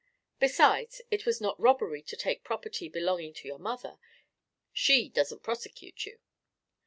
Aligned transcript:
Besides, 0.39 1.03
it 1.11 1.27
is 1.27 1.39
not 1.39 1.59
robbery 1.59 2.01
to 2.01 2.15
take 2.15 2.43
property 2.43 2.89
belonging 2.89 3.35
to 3.35 3.47
your 3.47 3.59
mother: 3.59 3.99
she 4.73 5.09
doesn't 5.09 5.43
prosecute 5.43 6.07
you. 6.07 6.17